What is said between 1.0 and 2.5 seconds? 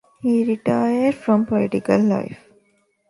from political life.